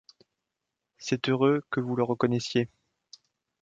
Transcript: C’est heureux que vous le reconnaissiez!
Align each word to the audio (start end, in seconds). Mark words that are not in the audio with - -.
C’est 0.97 1.29
heureux 1.29 1.61
que 1.69 1.79
vous 1.79 1.95
le 1.95 2.01
reconnaissiez! 2.01 2.67